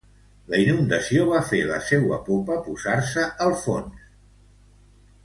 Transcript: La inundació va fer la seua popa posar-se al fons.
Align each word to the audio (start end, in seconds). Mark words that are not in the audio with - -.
La 0.51 0.59
inundació 0.61 1.25
va 1.31 1.41
fer 1.49 1.59
la 1.71 1.77
seua 1.89 2.17
popa 2.29 2.57
posar-se 2.71 3.27
al 3.47 3.55
fons. 3.65 4.01